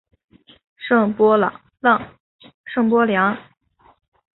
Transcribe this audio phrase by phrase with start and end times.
[0.77, 1.63] 圣波良。